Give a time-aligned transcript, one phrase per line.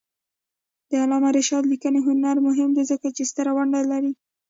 [0.89, 4.11] د علامه رشاد لیکنی هنر مهم دی ځکه چې ستره ونډه لري.